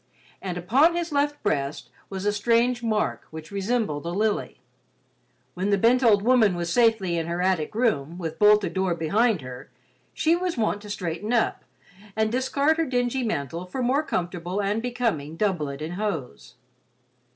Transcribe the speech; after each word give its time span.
And 0.41 0.57
upon 0.57 0.95
his 0.95 1.11
left 1.11 1.43
breast 1.43 1.91
was 2.09 2.25
a 2.25 2.33
strange 2.33 2.81
mark 2.81 3.27
which 3.29 3.51
resembled 3.51 4.03
a 4.07 4.09
lily. 4.09 4.59
When 5.53 5.69
the 5.69 5.77
bent 5.77 6.01
old 6.03 6.23
woman 6.23 6.55
was 6.55 6.73
safely 6.73 7.17
in 7.19 7.27
her 7.27 7.39
attic 7.39 7.75
room, 7.75 8.17
with 8.17 8.39
bolted 8.39 8.73
door 8.73 8.95
behind 8.95 9.41
her, 9.41 9.69
she 10.11 10.35
was 10.35 10.57
wont 10.57 10.81
to 10.81 10.89
straighten 10.89 11.31
up, 11.31 11.63
and 12.15 12.31
discard 12.31 12.77
her 12.77 12.85
dingy 12.87 13.21
mantle 13.21 13.67
for 13.67 13.83
more 13.83 14.01
comfortable 14.01 14.59
and 14.59 14.81
becoming 14.81 15.35
doublet 15.37 15.83
and 15.83 15.93
hose. 15.93 16.55